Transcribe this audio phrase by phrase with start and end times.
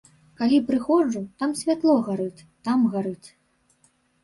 [0.39, 3.29] Калі прыходжу, там святло гарыць, там гарыць.